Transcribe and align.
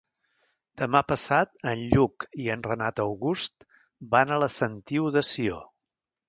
Demà 0.81 1.01
passat 1.09 1.51
en 1.71 1.83
Lluc 1.91 2.25
i 2.45 2.49
en 2.55 2.63
Renat 2.69 3.03
August 3.05 3.67
van 4.17 4.33
a 4.33 4.41
la 4.45 4.49
Sentiu 4.55 5.07
de 5.19 5.25
Sió. 5.35 5.63